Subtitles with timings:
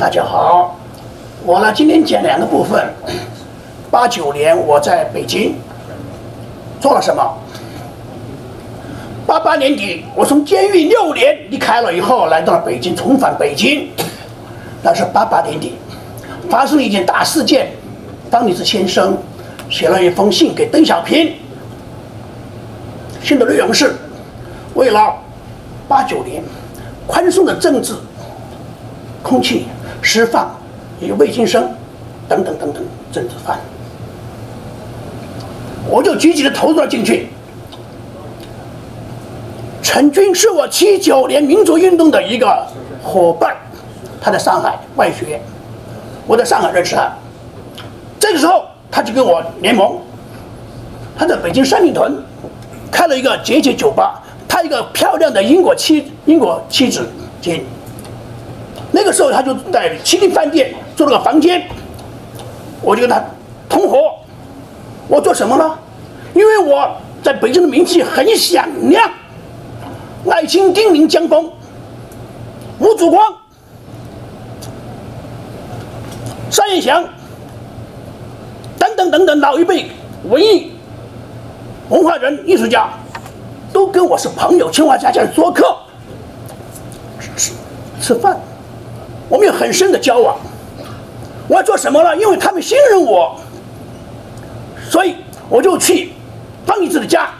[0.00, 0.78] 大家好，
[1.44, 2.90] 我呢今天讲两个部分。
[3.90, 5.54] 八九年我在北京
[6.80, 7.22] 做了什么？
[9.26, 13.90] 八八年底我从监狱六年离开了以后，来到了北京，重返北京。
[14.82, 15.74] 那是八八年底，
[16.48, 17.70] 发生了一件大事件。
[18.30, 19.18] 当尼斯先生
[19.68, 21.34] 写了一封信给邓小平，
[23.22, 23.94] 信的内容是：
[24.72, 25.14] 为了
[25.86, 26.42] 八九年
[27.06, 27.92] 宽松的政治
[29.22, 29.66] 空气。
[30.02, 30.50] 释放
[31.00, 31.70] 与魏金生
[32.28, 32.82] 等等等等
[33.12, 33.58] 政治犯，
[35.88, 37.28] 我就积极的投入了进去。
[39.82, 42.66] 陈军是我七九年民族运动的一个
[43.02, 43.56] 伙伴，
[44.20, 45.40] 他在上海外学，
[46.26, 47.10] 我在上海认识他。
[48.18, 49.98] 这个时候他就跟我联盟，
[51.18, 52.22] 他在北京三里屯
[52.90, 57.08] 开了一个节节酒吧，他一个漂亮的英国妻英国妻子
[57.40, 57.60] 接。
[58.92, 61.66] 那个时候，他就在麒麟饭店租了个房间，
[62.82, 63.22] 我就跟他
[63.68, 63.98] 同伙。
[65.08, 65.78] 我做什么呢？
[66.34, 66.88] 因为我
[67.22, 69.10] 在北京的名气很响亮，
[70.28, 71.50] 爱卿丁宁江峰、
[72.78, 73.34] 吴祖光、
[76.56, 77.04] 单彦祥
[78.78, 79.90] 等等等等老一辈
[80.28, 80.72] 文艺
[81.88, 82.88] 文化人、艺术家，
[83.72, 85.76] 都跟我是朋友，请我家家做客
[87.36, 87.52] 吃
[88.00, 88.38] 吃饭。
[89.30, 90.36] 我们有很深的交往，
[91.46, 92.16] 我要做什么了？
[92.16, 93.36] 因为他们信任我，
[94.90, 95.14] 所以
[95.48, 96.10] 我就去
[96.66, 97.30] 方一智的家，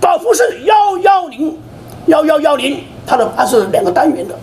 [0.00, 1.58] 宝福是幺幺零
[2.06, 4.34] 幺幺幺零，他的他是两个单元的。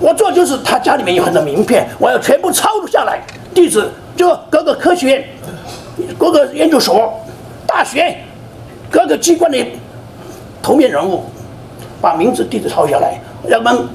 [0.00, 3.22] 我做就是他家里面有很多名片，我要全部抄录下来，
[3.54, 5.24] 地址就各个科学院、
[6.18, 7.14] 各个研究所、
[7.64, 8.12] 大学、
[8.90, 9.64] 各个机关的
[10.60, 11.22] 头面人物，
[12.00, 13.86] 把名字、地址抄下来，让他们。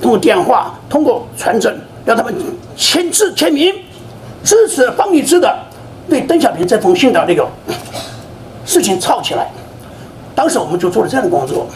[0.00, 2.34] 通过电话，通过传真，让他们
[2.76, 3.74] 签字签名，
[4.42, 5.54] 支持方立之的
[6.08, 7.46] 对邓小平这封信的那个
[8.64, 9.46] 事情抄起来。
[10.34, 11.66] 当时我们就做了这样的工作。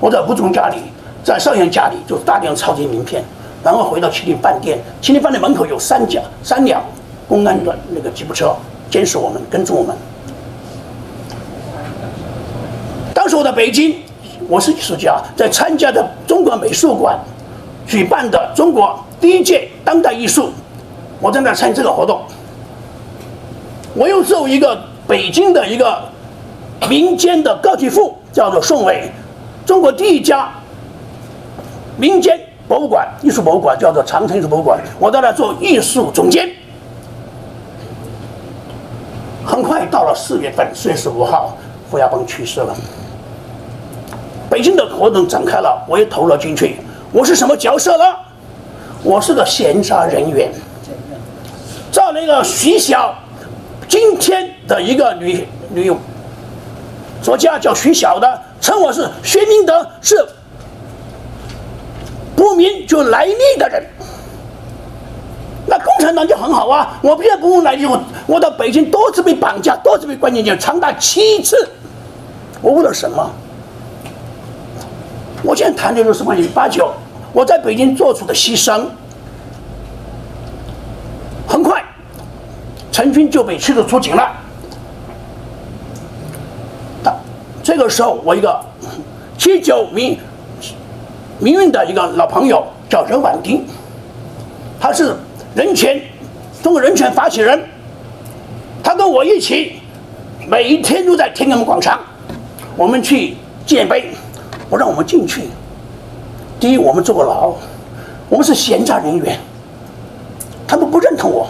[0.00, 0.78] 我在吴总家里，
[1.22, 3.22] 在邵阳家里，就大量抄这些名片，
[3.62, 4.78] 然后回到麒麟饭店。
[5.00, 6.82] 麒麟饭店门口有三架三辆
[7.28, 8.52] 公安的那个吉普车
[8.90, 9.96] 监视我们，跟踪我们。
[13.14, 13.96] 当时我在北京，
[14.48, 17.16] 我是艺术家，在参加的中国美术馆。
[17.86, 20.50] 举办的中国第一届当代艺术，
[21.20, 22.20] 我正在参与这个活动。
[23.94, 26.02] 我又做一个北京的一个
[26.88, 29.10] 民间的个体户，叫做宋伟，
[29.64, 30.48] 中国第一家
[31.96, 34.80] 民间博物馆、艺术博物馆，叫做长城艺术博物馆。
[34.98, 36.50] 我在那做艺术总监。
[39.46, 41.56] 很快到了四月份，四月十五号，
[41.90, 42.74] 胡耀邦去世了。
[44.50, 46.76] 北京的活动展开了，我也投了进去。
[47.14, 48.04] 我是什么角色呢？
[49.04, 50.52] 我是个闲杂人员。
[51.92, 53.14] 照那个徐晓，
[53.86, 55.92] 今天的一个女女
[57.22, 60.26] 作家叫徐晓的，称我是薛明德，是
[62.34, 63.80] 不明就来历的人。
[65.68, 71.56] 那共产党就很好啊，我不要不问来历，我我到北京多次被绑架，多次被关进去，长达七次。
[72.60, 73.30] 我为了什么？
[75.44, 76.34] 我现在谈的就是什么？
[76.52, 76.92] 八九。
[77.34, 78.86] 我在北京做出的牺牲，
[81.46, 81.84] 很快，
[82.92, 84.32] 陈军就被驱逐出境了。
[87.62, 88.60] 这个时候，我一个
[89.38, 90.16] 七九民
[91.40, 93.64] 民运的一个老朋友叫任婉丁，
[94.78, 95.16] 他是
[95.56, 96.00] 人权
[96.62, 97.58] 中国人权发起人，
[98.82, 99.80] 他跟我一起
[100.46, 101.98] 每一天都在天安门广场，
[102.76, 103.34] 我们去
[103.66, 104.10] 纪念碑，
[104.68, 105.48] 我让我们进去。
[106.64, 107.52] 第一，我们坐过牢，
[108.30, 109.38] 我们是闲杂人员，
[110.66, 111.46] 他们不认同我。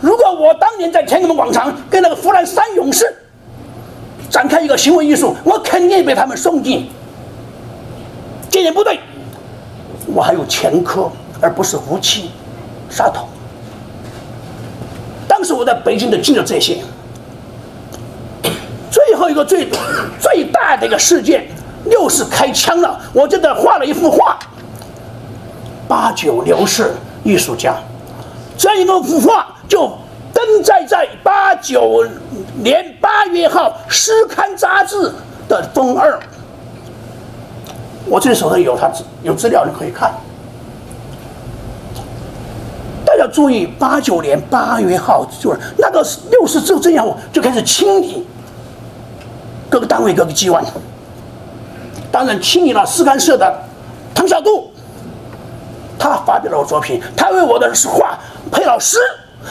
[0.00, 3.14] 如果我当年在天安门广场跟那个湖南三勇士
[4.30, 6.88] 展开一个行为艺术，我肯定被他们送进
[8.48, 8.98] 纪念部队。
[10.06, 11.10] 我还有前科，
[11.42, 12.30] 而不是无期
[12.88, 13.28] 杀头。
[15.28, 16.78] 当时我在北京的进了这些，
[18.90, 19.68] 最后一个最
[20.18, 21.46] 最大的一个事件。
[21.86, 24.38] 又是开枪了，我就在画了一幅画。
[25.88, 26.92] 八九刘氏
[27.24, 27.74] 艺术家，
[28.56, 29.90] 这一幅画就
[30.32, 32.06] 登载在八九
[32.62, 35.12] 年八月号《诗刊》杂志
[35.48, 36.18] 的封二。
[38.06, 38.90] 我这里手上有他
[39.22, 40.12] 有资料，你可以看。
[43.04, 48.26] 大家注意，八九年八月号就是那个六四之后，这样就开始清理
[49.68, 50.64] 各个单位、各个机关。
[52.10, 53.52] 当然清理了诗刊社的
[54.14, 54.70] 唐小杜，
[55.98, 58.18] 他发表了我作品，他为我的画
[58.50, 58.98] 配了诗。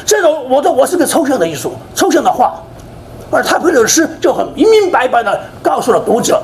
[0.06, 2.62] 这种我的我是个抽象的艺术，抽象的画，
[3.32, 6.42] 而他配的诗就很明明白白的告诉了读者，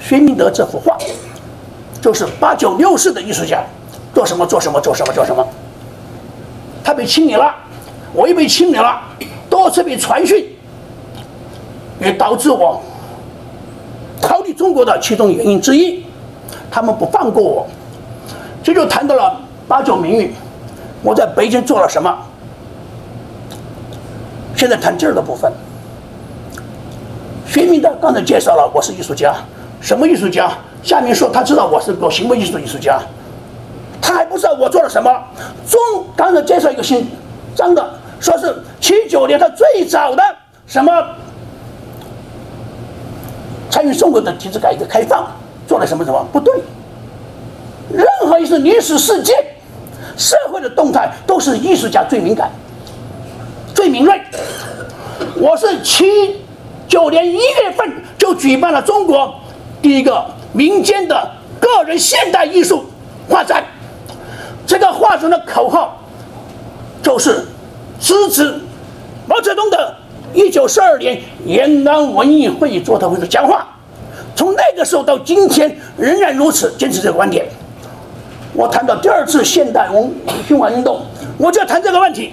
[0.00, 0.96] 薛明德这幅画
[2.00, 3.62] 就是八九六四的艺术家
[4.14, 5.46] 做什么做什么做什么做什么。
[6.82, 7.54] 他被清理了，
[8.12, 9.00] 我也被清理了，
[9.50, 10.48] 多次被传讯，
[12.00, 12.82] 也导致我
[14.22, 16.02] 逃离中国的其中原因之一。
[16.70, 17.66] 他们不放过我，
[18.62, 19.38] 这就谈到了
[19.68, 20.32] 八九名运，
[21.02, 22.16] 我在北京做了什么？
[24.56, 25.52] 现在谈这儿的部分。
[27.46, 29.34] 薛明德刚才介绍了我是艺术家，
[29.82, 30.50] 什么艺术家？
[30.82, 32.98] 下面说他知道我是个行为艺术的艺术家。
[34.00, 35.10] 他还不知道我做了什么。
[35.68, 35.78] 中
[36.16, 37.06] 刚才介绍一个姓
[37.54, 40.22] 张的，说是七九年他最早的
[40.66, 40.90] 什么
[43.72, 45.26] 参与中国的体制改革开放，
[45.66, 46.52] 做了什么什么不对。
[47.90, 49.34] 任何一次历史事件、
[50.18, 52.50] 社会的动态，都是艺术家最敏感、
[53.74, 54.20] 最敏锐。
[55.36, 56.44] 我是七
[56.86, 59.34] 九年一月份就举办了中国
[59.80, 60.22] 第一个
[60.52, 62.84] 民间的个人现代艺术
[63.26, 63.64] 画展。
[64.66, 65.98] 这个画中的口号
[67.02, 67.46] 就是
[67.98, 68.54] 支持
[69.26, 69.81] 毛泽东的
[70.34, 73.66] 1942年延安文艺会议座谈会的讲话。
[74.34, 77.46] 从那个时候到今天，仍然如此坚持这个观点。
[78.54, 80.10] 我谈到第二次现代文
[80.46, 81.02] 循环运动，
[81.38, 82.32] 我就要谈这个问题：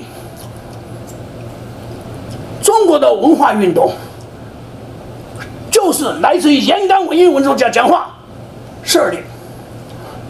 [2.62, 3.92] 中国的文化运动
[5.70, 8.16] 就是来自于延安文艺文作家讲话
[8.84, 9.22] 十二年，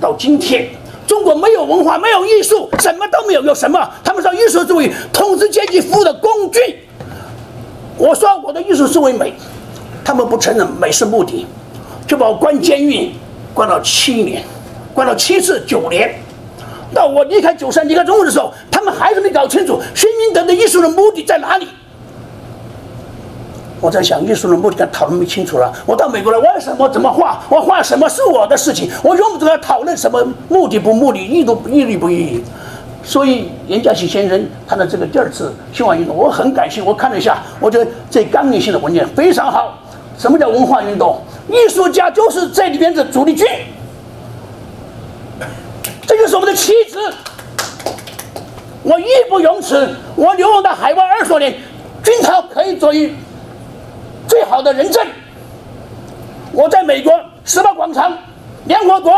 [0.01, 0.67] 到今天。
[1.07, 3.41] 中国没有文化，没有艺术，什么都没有。
[3.41, 3.89] 有什么？
[4.03, 6.87] 他们说艺术作为统治阶级服务的工具。
[7.99, 9.33] 我说我的艺术是为美，
[10.05, 11.45] 他们不承认美是目的，
[12.07, 13.11] 就把我关监狱，
[13.53, 14.41] 关了七年，
[14.93, 16.15] 关了七次九年。
[16.93, 21.67] 到我离开九三离开中国的时候，他们还是没搞清楚薛明德的艺术的目的在哪里。
[23.81, 25.71] 我在想艺术的目的，跟讨论不清楚了。
[25.85, 27.39] 我到美国来，为什么怎么画？
[27.49, 32.43] 我画什么是我的事情，我用不着讨论什么目的不目的，意图意义不意义。
[33.03, 36.81] 所以严家琪先生他的这个第二次新文运动，我很感谢。
[36.81, 39.77] 我看了一下，我觉得这纲领性的文件非常好。
[40.17, 41.21] 什么叫文化运动？
[41.47, 43.47] 艺术家就是这里边的主力军，
[46.05, 46.99] 这就是我们的旗帜。
[48.83, 49.89] 我义不容辞。
[50.15, 51.53] 我流亡到海外二十多年，
[52.03, 53.13] 军曹可以作为。
[54.27, 55.03] 最好的人证，
[56.51, 57.11] 我在美国
[57.43, 58.15] 时报广场、
[58.65, 59.11] 联合国，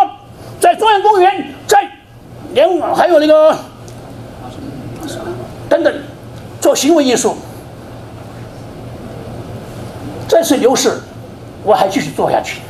[0.57, 1.79] 在中央公园，在
[2.53, 3.53] 联还有那个
[5.69, 5.93] 等等，
[6.59, 7.35] 做行为艺术。
[10.27, 10.99] 这次牛市，
[11.63, 12.61] 我还继续做下去。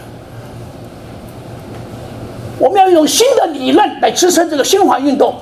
[2.58, 5.36] 我们要用新的理论来支撑这个新华运动。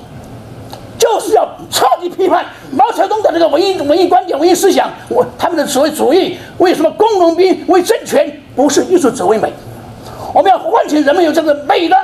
[0.98, 4.90] 就是要彻底批判毛泽东的这个文艺文艺观点、文艺思想。
[5.08, 9.50] 我他们的所谓主义，为什么工农兵为政权不是艺术只为美？
[10.34, 11.96] 我们要唤醒人们有这个美的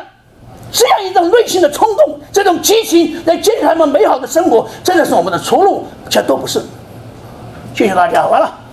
[0.73, 6.61] 这样一种内心的冲动，这种激情来坚持他们美好的生活，真的是我们的出路，这都不是。
[7.75, 8.66] 谢谢大家，完了。